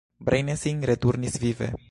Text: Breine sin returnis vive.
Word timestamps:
Breine 0.27 0.55
sin 0.57 0.81
returnis 0.81 1.39
vive. 1.39 1.73